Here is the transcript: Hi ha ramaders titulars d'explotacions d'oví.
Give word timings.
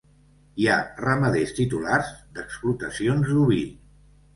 Hi 0.61 0.65
ha 0.67 0.77
ramaders 1.01 1.55
titulars 1.61 2.11
d'explotacions 2.41 3.33
d'oví. 3.33 3.65